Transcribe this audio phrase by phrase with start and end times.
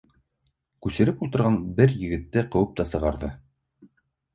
[0.85, 3.35] Күсереп ултырған бер егетте ҡыуып та сығарҙы.